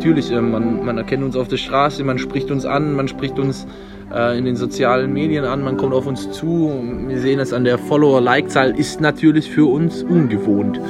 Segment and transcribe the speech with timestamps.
[0.00, 3.38] Natürlich, äh, man, man erkennt uns auf der Straße, man spricht uns an, man spricht
[3.38, 3.66] uns
[4.10, 6.72] äh, in den sozialen Medien an, man kommt auf uns zu.
[7.06, 10.80] Wir sehen es an der Follower-Like-Zahl, ist natürlich für uns ungewohnt.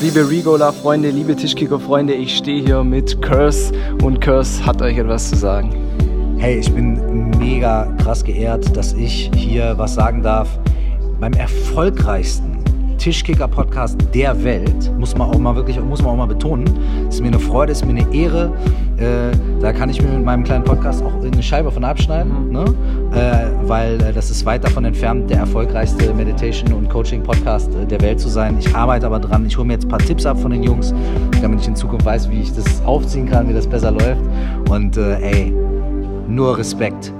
[0.00, 5.36] Liebe Regola-Freunde, liebe Tischkicker-Freunde, ich stehe hier mit Curse und Curse hat euch etwas zu
[5.36, 5.74] sagen.
[6.38, 10.58] Hey, ich bin mega krass geehrt, dass ich hier was sagen darf.
[11.20, 12.53] Beim erfolgreichsten
[13.04, 16.64] Tischkicker-Podcast der Welt, muss man auch mal wirklich, muss man auch mal betonen.
[17.06, 18.50] Ist mir eine Freude, ist mir eine Ehre.
[18.96, 22.64] Äh, da kann ich mir mit meinem kleinen Podcast auch eine Scheibe von abschneiden, ne?
[23.12, 28.00] äh, weil äh, das ist weit davon entfernt, der erfolgreichste Meditation- und Coaching-Podcast äh, der
[28.00, 28.56] Welt zu sein.
[28.58, 29.44] Ich arbeite aber dran.
[29.44, 30.94] Ich hole mir jetzt ein paar Tipps ab von den Jungs,
[31.42, 34.22] damit ich in Zukunft weiß, wie ich das aufziehen kann, wie das besser läuft.
[34.70, 35.54] Und äh, ey,
[36.26, 37.12] nur Respekt.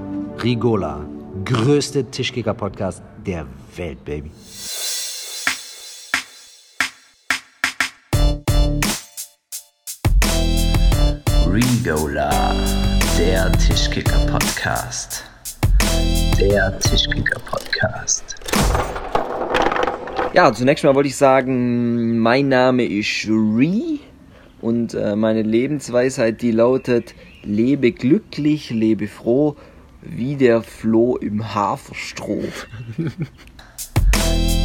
[0.43, 1.01] Rigola,
[1.45, 3.45] größte Tischkicker-Podcast der
[3.75, 4.31] Welt, Baby.
[11.55, 12.53] Regola,
[13.17, 15.23] der Tischkicker-Podcast.
[16.37, 18.35] Der Tischkicker-Podcast.
[20.33, 23.99] Ja, zunächst mal wollte ich sagen, mein Name ist Re
[24.59, 29.55] und äh, meine Lebensweisheit, die lautet, lebe glücklich, lebe froh,
[30.01, 32.43] wie der Floh im Haferstroh.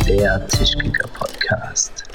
[0.08, 2.09] Der Tischkicker-Podcast.